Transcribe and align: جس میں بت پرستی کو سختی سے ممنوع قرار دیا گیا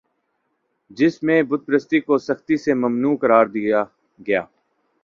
جس 0.91 1.15
میں 1.23 1.41
بت 1.43 1.61
پرستی 1.67 1.99
کو 1.99 2.17
سختی 2.27 2.57
سے 2.57 2.73
ممنوع 2.73 3.15
قرار 3.21 3.45
دیا 3.47 3.83
گیا 4.19 4.43